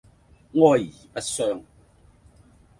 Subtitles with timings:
[0.53, 0.61] 哀
[1.13, 1.61] 而不傷